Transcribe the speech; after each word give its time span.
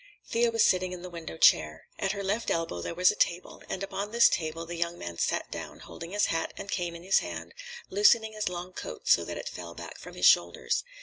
Thea 0.27 0.49
was 0.49 0.63
sitting 0.65 0.93
in 0.93 1.03
the 1.03 1.11
window 1.11 1.37
chair. 1.37 1.87
At 1.99 2.13
her 2.13 2.23
left 2.23 2.49
elbow 2.49 2.81
there 2.81 2.95
was 2.95 3.11
a 3.11 3.15
table, 3.15 3.61
and 3.69 3.83
upon 3.83 4.11
this 4.11 4.29
table 4.29 4.65
the 4.65 4.75
young 4.75 4.97
man 4.97 5.19
sat 5.19 5.51
down, 5.51 5.81
holding 5.81 6.09
his 6.09 6.25
hat 6.33 6.55
and 6.57 6.71
cane 6.71 6.95
in 6.95 7.03
his 7.03 7.19
hand, 7.19 7.53
loosening 7.91 8.33
his 8.33 8.49
long 8.49 8.73
coat 8.73 9.07
so 9.07 9.23
that 9.23 9.37
it 9.37 9.47
fell 9.47 9.75
back 9.75 9.99
from 9.99 10.15
his 10.15 10.25
shoulders. 10.25 10.83